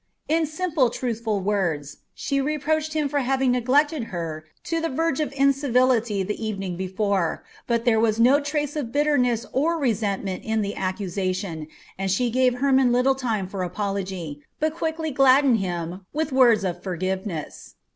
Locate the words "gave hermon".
12.31-12.91